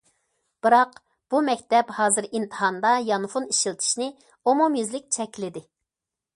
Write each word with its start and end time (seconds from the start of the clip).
بىراق، 0.67 0.95
بۇ 1.33 1.41
مەكتەپ 1.49 1.91
ھازىر 1.97 2.29
ئىمتىھاندا 2.33 2.95
يانفون 3.11 3.47
ئىشلىتىشنى 3.53 4.11
ئومۇميۈزلۈك 4.51 5.09
چەكلىدى. 5.19 5.67